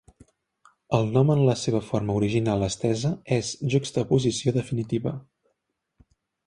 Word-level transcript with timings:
El 0.99 1.11
nom 1.17 1.31
en 1.33 1.41
la 1.49 1.55
seva 1.65 1.83
forma 1.91 2.15
original 2.21 2.67
estesa 2.71 3.13
és 3.39 3.55
Juxtaposició 3.75 4.59
definitiva. 4.61 5.19